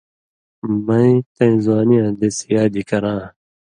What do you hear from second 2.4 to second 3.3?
یادی کراں